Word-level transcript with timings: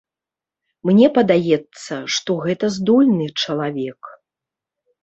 Мне 0.89 1.07
падаецца, 1.17 1.93
што 2.17 2.31
гэта 2.49 2.65
здольны 2.79 3.33
чалавек. 3.45 4.15